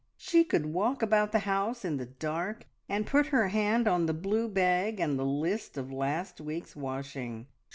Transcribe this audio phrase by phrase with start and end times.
[0.17, 4.15] She could walk about the house in the dark and put her hand on the
[4.15, 7.45] blue bag and the list of last week's washing.